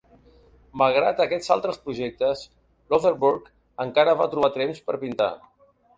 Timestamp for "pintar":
5.05-5.33